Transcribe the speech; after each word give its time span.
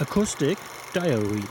Acoustic 0.00 0.58
Diary 0.92 1.42